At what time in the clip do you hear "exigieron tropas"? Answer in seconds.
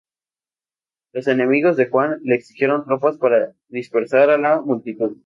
2.33-3.17